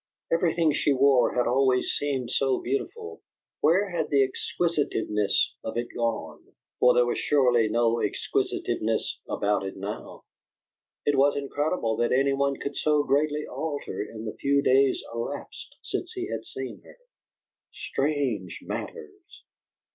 Everything 0.31 0.73
she 0.73 0.91
wore 0.91 1.35
had 1.35 1.45
always 1.45 1.91
seemed 1.91 2.31
so 2.31 2.59
beautiful. 2.59 3.21
Where 3.59 3.91
had 3.91 4.09
the 4.09 4.23
exquisiteness 4.23 5.53
of 5.63 5.77
it 5.77 5.89
gone? 5.95 6.53
For 6.79 6.95
there 6.95 7.05
was 7.05 7.19
surely 7.19 7.69
no 7.69 7.99
exquisiteness 7.99 9.19
about 9.29 9.63
it 9.63 9.77
now! 9.77 10.23
It 11.05 11.15
was 11.19 11.37
incredible 11.37 11.95
that 11.97 12.11
any 12.11 12.33
one 12.33 12.57
could 12.59 12.75
so 12.77 13.03
greatly 13.03 13.45
alter 13.45 14.01
in 14.01 14.25
the 14.25 14.33
few 14.35 14.63
days 14.63 15.03
elapsed 15.13 15.75
since 15.83 16.13
he 16.13 16.27
had 16.31 16.45
seen 16.45 16.81
her. 16.83 16.97
Strange 17.71 18.57
matters! 18.63 19.43